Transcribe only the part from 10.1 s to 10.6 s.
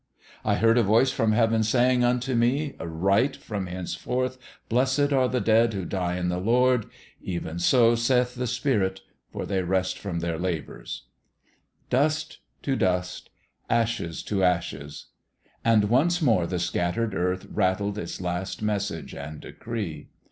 their